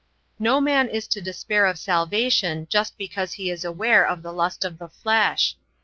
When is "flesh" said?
4.89-5.55